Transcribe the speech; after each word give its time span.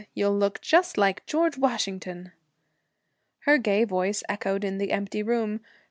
You'll 0.15 0.35
look 0.35 0.61
just 0.61 0.97
like 0.97 1.27
George 1.27 1.59
Washington!' 1.59 2.31
Her 3.41 3.59
gay 3.59 3.83
voice 3.83 4.23
echoed 4.27 4.63
in 4.63 4.79
the 4.79 4.91
empty 4.91 5.21
room. 5.21 5.59